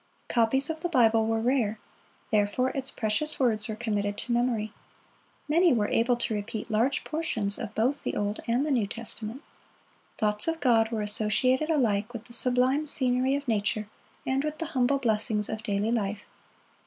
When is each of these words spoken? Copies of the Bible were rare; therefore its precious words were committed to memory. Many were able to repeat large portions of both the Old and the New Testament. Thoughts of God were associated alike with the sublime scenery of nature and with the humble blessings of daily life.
Copies 0.29 0.71
of 0.71 0.81
the 0.81 0.89
Bible 0.89 1.27
were 1.27 1.39
rare; 1.43 1.77
therefore 2.31 2.69
its 2.71 2.89
precious 2.89 3.39
words 3.39 3.67
were 3.67 3.75
committed 3.75 4.17
to 4.17 4.31
memory. 4.31 4.73
Many 5.47 5.73
were 5.73 5.89
able 5.89 6.15
to 6.15 6.33
repeat 6.33 6.71
large 6.71 7.03
portions 7.03 7.59
of 7.59 7.75
both 7.75 8.01
the 8.01 8.15
Old 8.15 8.39
and 8.47 8.65
the 8.65 8.71
New 8.71 8.87
Testament. 8.87 9.43
Thoughts 10.17 10.47
of 10.47 10.59
God 10.59 10.89
were 10.89 11.03
associated 11.03 11.69
alike 11.69 12.13
with 12.13 12.23
the 12.25 12.33
sublime 12.33 12.87
scenery 12.87 13.35
of 13.35 13.47
nature 13.47 13.87
and 14.25 14.43
with 14.43 14.57
the 14.57 14.65
humble 14.73 14.97
blessings 14.97 15.49
of 15.49 15.61
daily 15.61 15.91
life. 15.91 16.23